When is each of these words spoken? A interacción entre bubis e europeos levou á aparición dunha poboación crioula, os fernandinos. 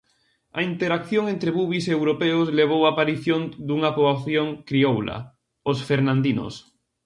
A 0.57 0.59
interacción 0.71 1.23
entre 1.33 1.53
bubis 1.57 1.85
e 1.87 1.95
europeos 1.97 2.47
levou 2.59 2.81
á 2.85 2.89
aparición 2.89 3.41
dunha 3.67 3.93
poboación 3.95 4.47
crioula, 4.69 5.17
os 5.71 5.77
fernandinos. 5.89 6.53